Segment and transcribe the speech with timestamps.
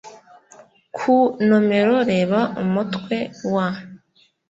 [0.95, 1.15] ku
[1.47, 3.17] nomero Reba Umutwe
[3.53, 3.67] wa